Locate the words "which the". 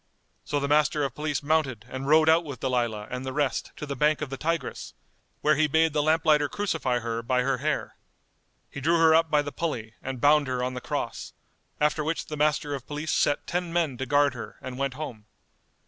12.03-12.35